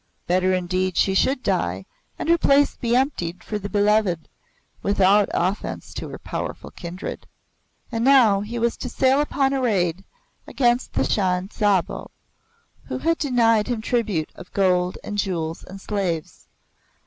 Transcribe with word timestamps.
Better 0.25 0.51
indeed 0.51 0.97
she 0.97 1.13
should 1.13 1.43
die 1.43 1.85
and 2.17 2.27
her 2.27 2.37
place 2.39 2.75
be 2.75 2.95
emptied 2.95 3.43
for 3.43 3.59
the 3.59 3.69
beloved, 3.69 4.27
without 4.81 5.29
offence 5.31 5.93
to 5.93 6.09
her 6.09 6.17
powerful 6.17 6.71
kindred. 6.71 7.27
And 7.91 8.03
now 8.03 8.39
he 8.41 8.57
was 8.57 8.77
to 8.77 8.89
sail 8.89 9.21
upon 9.21 9.53
a 9.53 9.61
raid 9.61 10.03
against 10.47 10.93
the 10.93 11.03
Shan 11.03 11.49
Tsaubwa, 11.49 12.09
who 12.85 12.97
had 12.97 13.19
denied 13.19 13.67
him 13.67 13.79
tribute 13.81 14.31
of 14.33 14.51
gold 14.53 14.97
and 15.03 15.19
jewels 15.19 15.63
and 15.63 15.79
slaves. 15.79 16.47